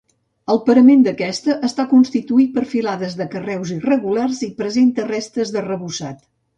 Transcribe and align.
El 0.53 0.61
parament 0.69 1.03
d'aquesta 1.07 1.57
està 1.67 1.85
constituït 1.91 2.57
per 2.57 2.65
filades 2.73 3.15
de 3.23 3.29
carreus 3.37 3.77
irregulars 3.79 4.45
i 4.53 4.53
presenta 4.65 5.11
restes 5.15 5.57
d'arrebossat. 5.57 6.31